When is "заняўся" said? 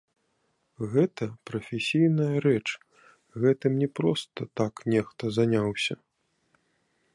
5.39-5.95